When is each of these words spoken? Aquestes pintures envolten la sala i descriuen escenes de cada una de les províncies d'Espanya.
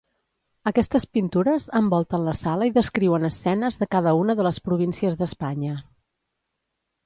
Aquestes 0.69 1.03
pintures 1.17 1.67
envolten 1.81 2.25
la 2.29 2.33
sala 2.41 2.69
i 2.71 2.75
descriuen 2.79 3.29
escenes 3.31 3.79
de 3.85 3.91
cada 3.95 4.17
una 4.25 4.39
de 4.41 4.49
les 4.51 4.63
províncies 4.71 5.23
d'Espanya. 5.23 5.79